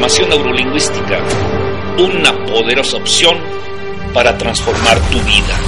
neurolingüística, 0.00 1.18
una 1.98 2.32
poderosa 2.46 2.98
opción 2.98 3.36
para 4.14 4.38
transformar 4.38 4.96
tu 5.10 5.18
vida. 5.18 5.58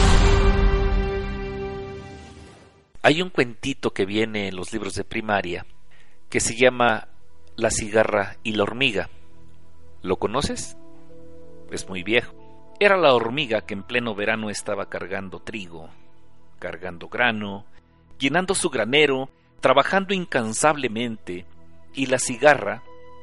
Hay 3.03 3.23
un 3.23 3.31
cuentito 3.31 3.93
que 3.93 4.07
viene 4.07 4.49
en 4.49 4.57
los 4.57 4.73
libros 4.73 4.95
de 4.95 5.05
primaria 5.05 5.67
que 6.29 6.39
se 6.39 6.55
llama 6.55 7.09
La 7.57 7.71
cigarra 7.71 8.37
y 8.45 8.53
la 8.53 8.63
hormiga. 8.63 9.11
¿Lo 10.03 10.17
conoces? 10.17 10.77
Es 11.73 11.89
muy 11.89 12.05
viejo. 12.05 12.33
Era 12.79 12.97
la 12.97 13.15
hormiga 13.15 13.63
que 13.63 13.75
en 13.75 13.83
pleno 13.83 14.15
verano 14.15 14.49
estaba 14.49 14.89
cargando 14.89 15.41
trigo, 15.41 15.91
cargando 16.59 17.09
grano, 17.09 17.67
llenando 18.19 18.55
su 18.55 18.71
granero, 18.71 19.29
trabajando 19.61 20.15
incansablemente, 20.15 21.47
y 21.95 22.07
la 22.07 22.19
cigarra, 22.19 22.83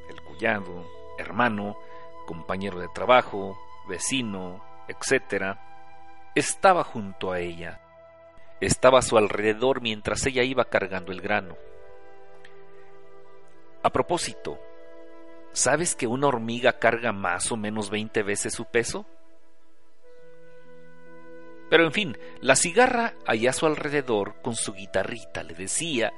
el 0.09 0.21
cuñado, 0.21 0.96
hermano, 1.17 1.77
compañero 2.25 2.79
de 2.79 2.87
trabajo, 2.89 3.57
vecino, 3.87 4.63
etc., 4.87 5.57
estaba 6.35 6.83
junto 6.83 7.31
a 7.31 7.39
ella. 7.39 7.81
Estaba 8.59 8.99
a 8.99 9.03
su 9.03 9.17
alrededor 9.17 9.81
mientras 9.81 10.25
ella 10.25 10.43
iba 10.43 10.65
cargando 10.65 11.11
el 11.11 11.21
grano. 11.21 11.55
A 13.83 13.89
propósito, 13.89 14.59
¿sabes 15.51 15.95
que 15.95 16.07
una 16.07 16.27
hormiga 16.27 16.73
carga 16.73 17.11
más 17.11 17.51
o 17.51 17.57
menos 17.57 17.89
20 17.89 18.23
veces 18.23 18.53
su 18.53 18.65
peso? 18.65 19.05
Pero 21.69 21.83
en 21.85 21.91
fin, 21.91 22.17
la 22.41 22.55
cigarra 22.55 23.13
allá 23.25 23.49
a 23.49 23.53
su 23.53 23.65
alrededor 23.65 24.41
con 24.41 24.55
su 24.55 24.73
guitarrita 24.73 25.43
le 25.43 25.53
decía, 25.53 26.11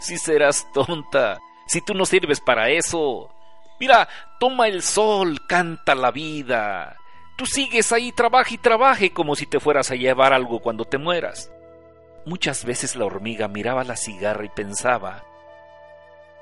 si 0.00 0.18
serás 0.18 0.70
tonta, 0.72 1.38
si 1.66 1.80
tú 1.80 1.94
no 1.94 2.06
sirves 2.06 2.40
para 2.40 2.70
eso. 2.70 3.30
Mira, 3.78 4.08
toma 4.38 4.68
el 4.68 4.82
sol, 4.82 5.46
canta 5.46 5.94
la 5.94 6.10
vida. 6.10 6.96
Tú 7.36 7.44
sigues 7.44 7.92
ahí, 7.92 8.12
trabaja 8.12 8.54
y 8.54 8.58
trabaje 8.58 9.10
como 9.10 9.36
si 9.36 9.46
te 9.46 9.60
fueras 9.60 9.90
a 9.90 9.94
llevar 9.94 10.32
algo 10.32 10.60
cuando 10.60 10.84
te 10.84 10.98
mueras. 10.98 11.50
Muchas 12.24 12.64
veces 12.64 12.96
la 12.96 13.04
hormiga 13.04 13.46
miraba 13.48 13.84
la 13.84 13.96
cigarra 13.96 14.44
y 14.44 14.48
pensaba, 14.48 15.24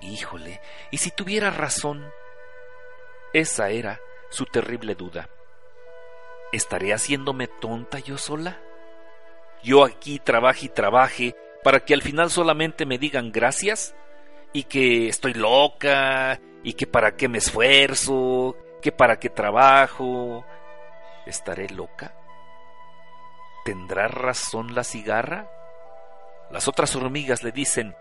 híjole, 0.01 0.61
¿y 0.91 0.99
si 0.99 1.11
tuviera 1.11 1.51
razón? 1.51 2.09
Esa 3.33 3.71
era 3.71 4.01
su 4.31 4.47
terrible 4.47 4.95
duda. 4.95 5.29
¿Estaré 6.53 6.95
haciéndome 6.95 7.49
tonta 7.49 7.99
yo 7.99 8.17
sola? 8.17 8.61
Yo 9.65 9.85
aquí 9.85 10.21
trabaje 10.21 10.67
y 10.67 10.69
trabaje 10.69 11.35
para 11.65 11.81
que 11.81 11.95
al 11.95 12.03
final 12.03 12.31
solamente 12.31 12.87
me 12.87 12.99
digan 12.99 13.33
gracias 13.33 13.97
y 14.55 14.63
que 14.63 15.09
estoy 15.09 15.35
loca 15.35 16.41
y 16.63 16.73
que 16.73 16.87
para 16.87 17.17
qué 17.17 17.29
me 17.29 17.39
esfuerzo, 17.39 18.57
que 18.81 18.93
para 18.93 19.19
qué 19.19 19.29
trabajo. 19.29 20.47
¿Estaré 21.27 21.69
loca? 21.69 22.15
¿Tendrá 23.67 24.09
razón 24.09 24.75
la 24.75 24.85
cigarra? 24.85 25.51
Las 26.51 26.69
otras 26.69 26.95
hormigas 26.95 27.43
le 27.43 27.51
dicen, 27.51 27.97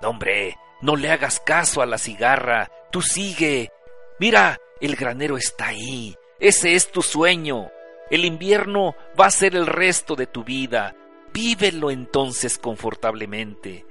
no, 0.00 0.10
hombre, 0.10 0.56
no 0.80 0.96
le 0.96 1.10
hagas 1.10 1.40
caso 1.40 1.82
a 1.82 1.86
la 1.86 1.98
cigarra, 1.98 2.70
tú 2.90 3.02
sigue. 3.02 3.72
Mira, 4.20 4.58
el 4.80 4.94
granero 4.94 5.36
está 5.36 5.68
ahí, 5.68 6.14
ese 6.38 6.74
es 6.74 6.92
tu 6.92 7.02
sueño. 7.02 7.70
El 8.10 8.24
invierno 8.24 8.94
va 9.18 9.26
a 9.26 9.30
ser 9.30 9.56
el 9.56 9.66
resto 9.66 10.14
de 10.14 10.26
tu 10.26 10.44
vida. 10.44 10.94
Vívelo 11.32 11.90
entonces 11.90 12.58
confortablemente. 12.58 13.86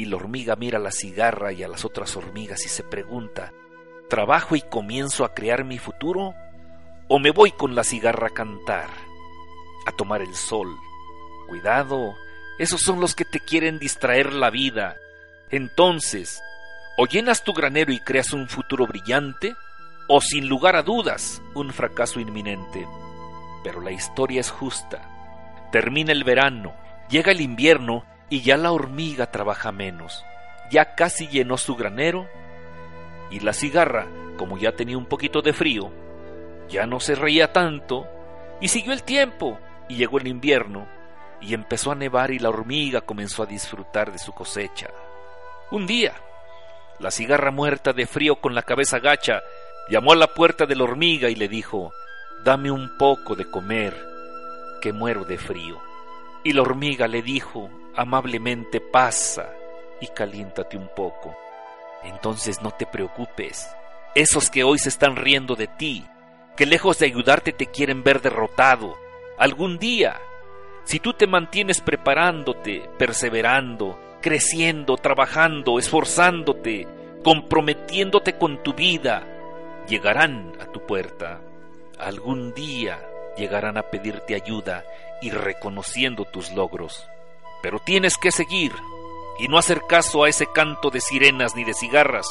Y 0.00 0.06
la 0.06 0.16
hormiga 0.16 0.56
mira 0.56 0.78
a 0.78 0.80
la 0.80 0.92
cigarra 0.92 1.52
y 1.52 1.62
a 1.62 1.68
las 1.68 1.84
otras 1.84 2.16
hormigas 2.16 2.64
y 2.64 2.70
se 2.70 2.82
pregunta, 2.82 3.52
¿trabajo 4.08 4.56
y 4.56 4.62
comienzo 4.62 5.26
a 5.26 5.34
crear 5.34 5.62
mi 5.62 5.76
futuro? 5.76 6.32
¿O 7.08 7.18
me 7.18 7.30
voy 7.32 7.52
con 7.52 7.74
la 7.74 7.84
cigarra 7.84 8.28
a 8.28 8.30
cantar, 8.30 8.88
a 9.86 9.92
tomar 9.92 10.22
el 10.22 10.34
sol? 10.34 10.74
Cuidado, 11.48 12.14
esos 12.58 12.80
son 12.80 12.98
los 12.98 13.14
que 13.14 13.26
te 13.26 13.40
quieren 13.40 13.78
distraer 13.78 14.32
la 14.32 14.48
vida. 14.48 14.96
Entonces, 15.50 16.40
o 16.96 17.04
llenas 17.04 17.44
tu 17.44 17.52
granero 17.52 17.92
y 17.92 18.00
creas 18.00 18.32
un 18.32 18.48
futuro 18.48 18.86
brillante, 18.86 19.54
o 20.08 20.22
sin 20.22 20.48
lugar 20.48 20.76
a 20.76 20.82
dudas, 20.82 21.42
un 21.52 21.74
fracaso 21.74 22.20
inminente. 22.20 22.88
Pero 23.62 23.82
la 23.82 23.90
historia 23.90 24.40
es 24.40 24.50
justa. 24.50 25.68
Termina 25.70 26.12
el 26.12 26.24
verano, 26.24 26.74
llega 27.10 27.32
el 27.32 27.42
invierno 27.42 28.06
y 28.30 28.42
ya 28.42 28.56
la 28.56 28.72
hormiga 28.72 29.30
trabaja 29.30 29.72
menos. 29.72 30.24
Ya 30.70 30.94
casi 30.94 31.26
llenó 31.26 31.58
su 31.58 31.74
granero 31.76 32.28
y 33.30 33.40
la 33.40 33.52
cigarra, 33.52 34.06
como 34.38 34.56
ya 34.56 34.72
tenía 34.72 34.96
un 34.96 35.06
poquito 35.06 35.42
de 35.42 35.52
frío, 35.52 35.90
ya 36.68 36.86
no 36.86 37.00
se 37.00 37.16
reía 37.16 37.52
tanto 37.52 38.06
y 38.60 38.68
siguió 38.68 38.92
el 38.92 39.02
tiempo 39.02 39.58
y 39.88 39.96
llegó 39.96 40.18
el 40.18 40.28
invierno 40.28 40.86
y 41.40 41.54
empezó 41.54 41.90
a 41.90 41.96
nevar 41.96 42.30
y 42.30 42.38
la 42.38 42.50
hormiga 42.50 43.00
comenzó 43.00 43.42
a 43.42 43.46
disfrutar 43.46 44.12
de 44.12 44.18
su 44.18 44.32
cosecha. 44.32 44.88
Un 45.72 45.86
día, 45.86 46.14
la 47.00 47.10
cigarra 47.10 47.50
muerta 47.50 47.92
de 47.92 48.06
frío 48.06 48.36
con 48.36 48.54
la 48.54 48.62
cabeza 48.62 49.00
gacha 49.00 49.42
llamó 49.88 50.12
a 50.12 50.16
la 50.16 50.28
puerta 50.28 50.66
de 50.66 50.76
la 50.76 50.84
hormiga 50.84 51.28
y 51.30 51.34
le 51.34 51.48
dijo, 51.48 51.92
Dame 52.44 52.70
un 52.70 52.96
poco 52.96 53.34
de 53.34 53.50
comer, 53.50 53.96
que 54.80 54.92
muero 54.92 55.24
de 55.24 55.36
frío. 55.36 55.80
Y 56.44 56.52
la 56.52 56.62
hormiga 56.62 57.06
le 57.06 57.22
dijo 57.22 57.70
amablemente, 58.00 58.80
pasa 58.80 59.52
y 60.00 60.06
caliéntate 60.08 60.76
un 60.76 60.88
poco. 60.88 61.36
Entonces 62.02 62.62
no 62.62 62.70
te 62.70 62.86
preocupes, 62.86 63.68
esos 64.14 64.48
que 64.48 64.64
hoy 64.64 64.78
se 64.78 64.88
están 64.88 65.16
riendo 65.16 65.54
de 65.54 65.66
ti, 65.66 66.06
que 66.56 66.66
lejos 66.66 66.98
de 66.98 67.06
ayudarte 67.06 67.52
te 67.52 67.66
quieren 67.66 68.02
ver 68.02 68.22
derrotado, 68.22 68.96
algún 69.38 69.78
día 69.78 70.18
si 70.84 70.98
tú 70.98 71.12
te 71.12 71.26
mantienes 71.26 71.80
preparándote, 71.80 72.88
perseverando, 72.98 73.98
creciendo, 74.20 74.96
trabajando, 74.96 75.78
esforzándote, 75.78 76.88
comprometiéndote 77.22 78.38
con 78.38 78.62
tu 78.62 78.72
vida, 78.72 79.26
llegarán 79.86 80.52
a 80.60 80.66
tu 80.66 80.84
puerta. 80.86 81.40
Algún 81.98 82.54
día 82.54 82.98
llegarán 83.36 83.76
a 83.76 83.82
pedirte 83.82 84.34
ayuda 84.34 84.84
y 85.20 85.30
reconociendo 85.30 86.24
tus 86.24 86.50
logros. 86.52 87.06
Pero 87.62 87.78
tienes 87.78 88.16
que 88.16 88.32
seguir 88.32 88.74
y 89.38 89.48
no 89.48 89.58
hacer 89.58 89.82
caso 89.86 90.24
a 90.24 90.28
ese 90.28 90.46
canto 90.46 90.90
de 90.90 91.00
sirenas 91.00 91.54
ni 91.54 91.64
de 91.64 91.74
cigarras, 91.74 92.26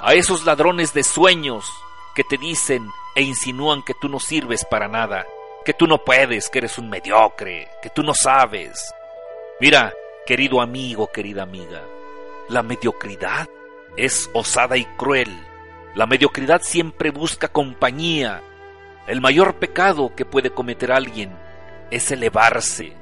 a 0.00 0.14
esos 0.14 0.44
ladrones 0.44 0.92
de 0.92 1.02
sueños 1.02 1.70
que 2.14 2.24
te 2.24 2.36
dicen 2.36 2.88
e 3.14 3.22
insinúan 3.22 3.82
que 3.82 3.94
tú 3.94 4.08
no 4.08 4.20
sirves 4.20 4.64
para 4.64 4.88
nada, 4.88 5.26
que 5.64 5.72
tú 5.72 5.86
no 5.86 6.04
puedes, 6.04 6.48
que 6.50 6.58
eres 6.58 6.78
un 6.78 6.90
mediocre, 6.90 7.68
que 7.82 7.90
tú 7.90 8.02
no 8.02 8.14
sabes. 8.14 8.92
Mira, 9.60 9.92
querido 10.26 10.60
amigo, 10.60 11.10
querida 11.12 11.42
amiga, 11.42 11.82
la 12.48 12.62
mediocridad 12.62 13.48
es 13.96 14.30
osada 14.32 14.76
y 14.76 14.84
cruel. 14.84 15.30
La 15.94 16.06
mediocridad 16.06 16.62
siempre 16.62 17.10
busca 17.10 17.48
compañía. 17.48 18.42
El 19.06 19.20
mayor 19.20 19.56
pecado 19.56 20.14
que 20.14 20.24
puede 20.24 20.50
cometer 20.50 20.92
alguien 20.92 21.36
es 21.90 22.10
elevarse, 22.10 22.94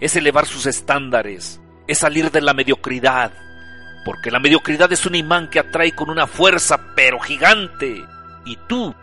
es 0.00 0.16
elevar 0.16 0.46
sus 0.46 0.66
estándares, 0.66 1.60
es 1.86 1.98
salir 1.98 2.30
de 2.30 2.40
la 2.40 2.54
mediocridad, 2.54 3.32
porque 4.04 4.30
la 4.30 4.40
mediocridad 4.40 4.92
es 4.92 5.06
un 5.06 5.14
imán 5.14 5.50
que 5.50 5.58
atrae 5.58 5.92
con 5.92 6.10
una 6.10 6.26
fuerza 6.26 6.94
pero 6.94 7.18
gigante, 7.18 8.04
y 8.44 8.56
tú 8.68 8.94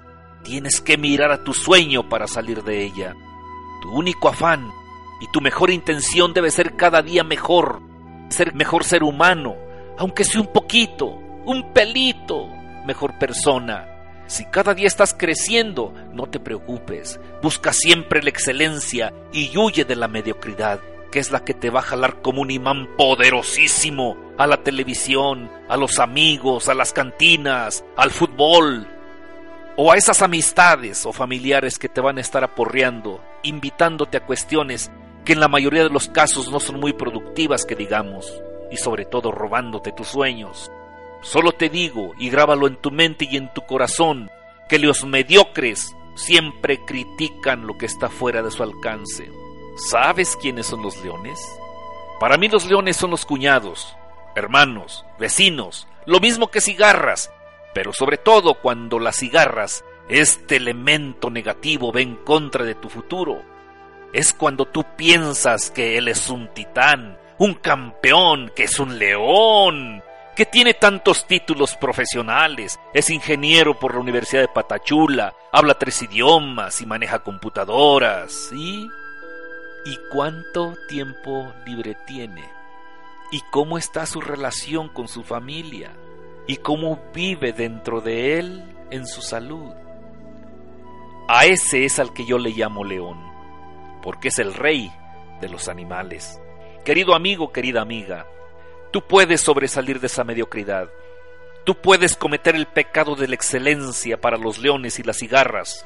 Tienes 0.46 0.80
que 0.80 0.96
mirar 0.96 1.32
a 1.32 1.44
tu 1.44 1.56
sueño 1.56 2.08
para 2.08 2.28
salir 2.28 2.64
de 2.64 2.86
ella. 2.86 3.16
Tu 3.82 3.90
único 3.90 4.30
afán 4.30 4.70
y 5.20 5.28
tu 5.32 5.42
mejor 5.42 5.72
intención 5.72 6.36
debe 6.36 6.52
ser 6.52 6.76
cada 6.76 7.02
día 7.02 7.24
mejor, 7.24 7.82
ser 8.30 8.54
mejor 8.54 8.84
ser 8.84 9.02
humano, 9.02 9.56
aunque 9.98 10.24
sea 10.24 10.42
un 10.42 10.54
poquito, 10.54 11.08
un 11.08 11.74
pelito, 11.74 12.48
mejor 12.86 13.18
persona. 13.18 13.88
Si 14.28 14.46
cada 14.46 14.74
día 14.74 14.88
estás 14.88 15.14
creciendo, 15.14 15.94
no 16.14 16.26
te 16.28 16.40
preocupes, 16.40 17.20
busca 17.44 17.74
siempre 17.74 18.24
la 18.24 18.30
excelencia 18.30 19.14
y 19.32 19.56
huye 19.56 19.86
de 19.86 19.96
la 19.96 20.08
mediocridad, 20.08 20.80
que 21.12 21.20
es 21.20 21.32
la 21.32 21.46
que 21.46 21.54
te 21.54 21.70
va 21.70 21.82
a 21.82 21.84
jalar 21.84 22.22
como 22.22 22.42
un 22.42 22.50
imán 22.50 22.88
poderosísimo 22.98 24.18
a 24.38 24.48
la 24.48 24.58
televisión, 24.64 25.52
a 25.70 25.78
los 25.78 26.00
amigos, 26.00 26.70
a 26.70 26.74
las 26.74 26.92
cantinas, 26.92 27.86
al 27.96 28.10
fútbol, 28.10 28.88
o 29.78 29.92
a 29.92 29.96
esas 29.96 30.22
amistades 30.22 31.06
o 31.06 31.14
familiares 31.14 31.78
que 31.78 31.90
te 31.90 32.02
van 32.02 32.18
a 32.18 32.22
estar 32.22 32.44
aporreando, 32.44 33.22
invitándote 33.44 34.18
a 34.18 34.26
cuestiones 34.26 34.92
que 35.24 35.34
en 35.34 35.40
la 35.40 35.48
mayoría 35.48 35.84
de 35.84 35.90
los 35.90 36.08
casos 36.08 36.50
no 36.50 36.60
son 36.60 36.80
muy 36.80 36.94
productivas 36.94 37.66
que 37.66 37.76
digamos, 37.76 38.42
y 38.72 38.78
sobre 38.78 39.06
todo 39.06 39.32
robándote 39.32 39.92
tus 39.92 40.08
sueños. 40.08 40.72
Solo 41.26 41.54
te 41.54 41.70
digo, 41.70 42.14
y 42.20 42.30
grábalo 42.30 42.68
en 42.68 42.76
tu 42.76 42.92
mente 42.92 43.28
y 43.28 43.36
en 43.36 43.52
tu 43.52 43.66
corazón, 43.66 44.30
que 44.70 44.78
los 44.78 45.04
mediocres 45.06 45.96
siempre 46.14 46.86
critican 46.86 47.66
lo 47.66 47.80
que 47.80 47.88
está 47.88 48.10
fuera 48.10 48.44
de 48.44 48.52
su 48.52 48.62
alcance. 48.62 49.32
¿Sabes 49.90 50.38
quiénes 50.40 50.68
son 50.68 50.84
los 50.84 51.04
leones? 51.04 51.40
Para 52.20 52.38
mí 52.38 52.48
los 52.48 52.68
leones 52.68 52.96
son 52.96 53.10
los 53.10 53.26
cuñados, 53.26 53.98
hermanos, 54.36 55.04
vecinos, 55.18 55.88
lo 56.06 56.20
mismo 56.20 56.52
que 56.52 56.62
cigarras, 56.62 57.32
pero 57.74 57.92
sobre 57.92 58.18
todo 58.18 58.62
cuando 58.62 59.00
las 59.00 59.18
cigarras, 59.18 59.84
este 60.08 60.58
elemento 60.58 61.32
negativo, 61.32 61.92
ven 61.92 62.18
contra 62.18 62.64
de 62.64 62.76
tu 62.76 62.88
futuro. 62.88 63.42
Es 64.14 64.32
cuando 64.32 64.66
tú 64.66 64.86
piensas 64.96 65.72
que 65.72 65.98
él 65.98 66.08
es 66.08 66.30
un 66.30 66.54
titán, 66.54 67.18
un 67.40 67.56
campeón, 67.56 68.52
que 68.56 68.66
es 68.66 68.80
un 68.80 69.00
león, 69.00 70.04
que 70.36 70.46
tiene 70.46 70.74
tantos 70.74 71.26
títulos 71.26 71.76
profesionales, 71.76 72.78
es 72.94 73.10
ingeniero 73.10 73.80
por 73.80 73.94
la 73.94 74.02
Universidad 74.02 74.42
de 74.42 74.48
Patachula, 74.50 75.34
habla 75.52 75.80
tres 75.80 76.02
idiomas 76.02 76.82
y 76.82 76.86
maneja 76.86 77.20
computadoras, 77.20 78.52
¿y? 78.54 78.90
¿Y 79.86 79.98
cuánto 80.12 80.76
tiempo 80.90 81.54
libre 81.66 81.96
tiene? 82.06 82.44
¿Y 83.32 83.42
cómo 83.52 83.78
está 83.78 84.06
su 84.06 84.20
relación 84.20 84.90
con 84.90 85.08
su 85.08 85.24
familia? 85.24 85.92
¿Y 86.48 86.58
cómo 86.58 87.00
vive 87.14 87.54
dentro 87.54 88.02
de 88.02 88.38
él 88.38 88.76
en 88.92 89.08
su 89.08 89.22
salud? 89.22 89.74
A 91.28 91.46
ese 91.46 91.86
es 91.86 91.98
al 91.98 92.14
que 92.14 92.26
yo 92.26 92.38
le 92.38 92.50
llamo 92.52 92.84
león, 92.84 93.18
porque 94.04 94.28
es 94.28 94.40
el 94.40 94.54
rey 94.54 94.92
de 95.40 95.50
los 95.50 95.70
animales. 95.70 96.40
Querido 96.84 97.16
amigo, 97.16 97.52
querida 97.52 97.82
amiga, 97.82 98.28
Tú 98.96 99.02
puedes 99.02 99.42
sobresalir 99.42 100.00
de 100.00 100.08
esa 100.08 100.24
mediocridad. 100.24 100.90
Tú 101.66 101.76
puedes 101.76 102.16
cometer 102.16 102.56
el 102.56 102.66
pecado 102.66 103.18
de 103.18 103.28
la 103.28 103.36
excelencia 103.36 104.22
para 104.22 104.38
los 104.38 104.58
leones 104.58 105.00
y 105.00 105.04
las 105.04 105.18
cigarras. 105.18 105.86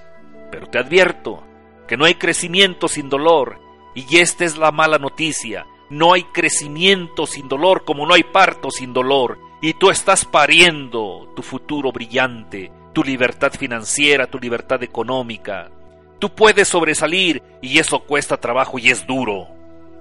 Pero 0.52 0.68
te 0.68 0.78
advierto 0.78 1.44
que 1.88 1.98
no 1.98 2.06
hay 2.06 2.14
crecimiento 2.14 2.88
sin 2.88 3.10
dolor. 3.10 3.60
Y 3.96 4.20
esta 4.20 4.46
es 4.46 4.60
la 4.60 4.72
mala 4.72 5.00
noticia. 5.00 5.66
No 5.90 6.14
hay 6.14 6.22
crecimiento 6.22 7.26
sin 7.26 7.50
dolor 7.50 7.84
como 7.84 8.06
no 8.06 8.14
hay 8.14 8.22
parto 8.22 8.70
sin 8.70 8.94
dolor. 8.94 9.40
Y 9.60 9.74
tú 9.74 9.90
estás 9.90 10.24
pariendo 10.24 11.34
tu 11.36 11.42
futuro 11.42 11.92
brillante, 11.92 12.72
tu 12.94 13.04
libertad 13.04 13.54
financiera, 13.54 14.28
tu 14.28 14.38
libertad 14.38 14.84
económica. 14.84 15.72
Tú 16.20 16.30
puedes 16.30 16.68
sobresalir 16.68 17.42
y 17.60 17.80
eso 17.80 18.02
cuesta 18.02 18.38
trabajo 18.38 18.78
y 18.78 18.92
es 18.92 19.08
duro. 19.08 19.48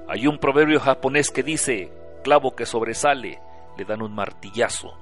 Hay 0.09 0.27
un 0.27 0.37
proverbio 0.37 0.79
japonés 0.79 1.31
que 1.31 1.43
dice, 1.43 1.91
clavo 2.23 2.55
que 2.55 2.67
sobresale, 2.67 3.41
le 3.77 3.85
dan 3.85 4.03
un 4.03 4.15
martillazo. 4.15 4.97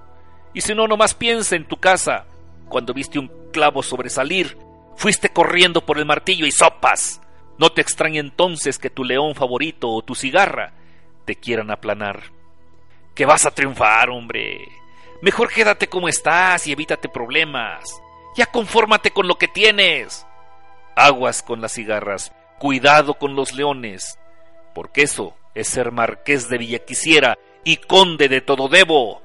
Y 0.52 0.60
si 0.60 0.74
no, 0.74 0.86
nomás 0.86 1.14
piensa 1.14 1.56
en 1.56 1.66
tu 1.66 1.78
casa, 1.78 2.26
cuando 2.68 2.94
viste 2.94 3.18
un 3.18 3.30
clavo 3.52 3.82
sobresalir, 3.82 4.56
fuiste 4.96 5.30
corriendo 5.30 5.84
por 5.84 5.98
el 5.98 6.06
martillo 6.06 6.46
y 6.46 6.50
sopas. 6.50 7.20
No 7.58 7.70
te 7.70 7.80
extraña 7.80 8.20
entonces 8.20 8.78
que 8.78 8.90
tu 8.90 9.04
león 9.04 9.34
favorito 9.34 9.90
o 9.90 10.02
tu 10.02 10.14
cigarra 10.14 10.72
te 11.24 11.36
quieran 11.36 11.70
aplanar. 11.70 12.22
Que 13.14 13.24
vas 13.24 13.46
a 13.46 13.50
triunfar, 13.50 14.10
hombre. 14.10 14.60
Mejor 15.22 15.50
quédate 15.50 15.88
como 15.88 16.08
estás 16.08 16.66
y 16.66 16.72
evítate 16.72 17.08
problemas. 17.08 17.84
Ya 18.36 18.46
confórmate 18.46 19.10
con 19.10 19.26
lo 19.26 19.36
que 19.36 19.48
tienes. 19.48 20.26
Aguas 20.94 21.42
con 21.42 21.60
las 21.60 21.72
cigarras, 21.72 22.32
cuidado 22.58 23.14
con 23.14 23.34
los 23.34 23.52
leones, 23.52 24.18
porque 24.74 25.02
eso 25.02 25.34
es 25.56 25.68
ser 25.68 25.90
marqués 25.90 26.50
de 26.50 26.58
Villaquisiera 26.58 27.38
y 27.64 27.78
conde 27.78 28.28
de 28.28 28.42
Tododebo. 28.42 29.22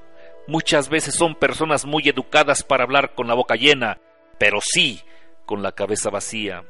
Muchas 0.48 0.88
veces 0.88 1.14
son 1.14 1.34
personas 1.34 1.84
muy 1.84 2.08
educadas 2.08 2.64
para 2.64 2.84
hablar 2.84 3.14
con 3.14 3.28
la 3.28 3.34
boca 3.34 3.54
llena, 3.54 4.00
pero 4.38 4.58
sí 4.60 5.02
con 5.44 5.62
la 5.62 5.72
cabeza 5.72 6.08
vacía. 6.08 6.64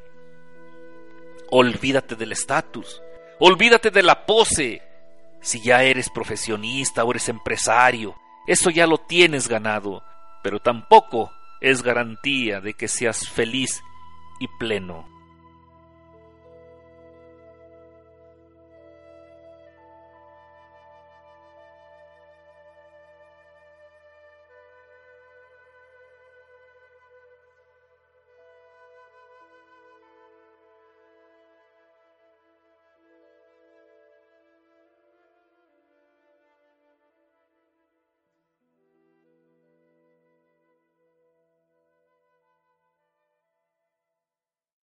Olvídate 1.49 2.17
del 2.17 2.33
estatus, 2.33 3.01
olvídate 3.39 3.91
de 3.91 4.03
la 4.03 4.27
pose. 4.27 4.83
Si 5.41 5.63
ya 5.63 5.85
eres 5.85 6.11
profesionista 6.11 7.05
o 7.05 7.11
eres 7.13 7.29
empresario, 7.29 8.17
eso 8.49 8.69
ya 8.69 8.89
lo 8.89 8.99
tienes 8.99 9.47
ganado, 9.47 10.03
pero 10.43 10.59
tampoco 10.59 11.31
es 11.61 11.85
garantía 11.85 12.61
de 12.61 12.75
que 12.75 12.89
seas 12.89 13.29
feliz 13.29 13.81
y 14.41 14.49
pleno. 14.59 15.12